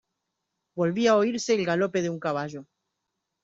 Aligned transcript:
volvía 0.73 1.11
a 1.11 1.15
oírse 1.21 1.51
el 1.53 1.63
galope 1.69 2.01
de 2.01 2.09
un 2.09 2.19
caballo. 2.25 2.65